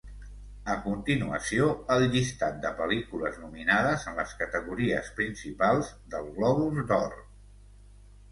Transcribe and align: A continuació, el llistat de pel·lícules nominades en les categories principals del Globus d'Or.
A 0.75 0.75
continuació, 0.83 1.65
el 1.95 2.05
llistat 2.15 2.55
de 2.63 2.71
pel·lícules 2.79 3.37
nominades 3.43 4.07
en 4.11 4.17
les 4.21 4.33
categories 4.39 5.11
principals 5.19 5.91
del 6.15 6.31
Globus 6.39 6.81
d'Or. 6.93 7.13